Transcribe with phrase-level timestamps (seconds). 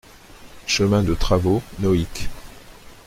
[0.65, 2.27] Chemin de Travaux, Nohic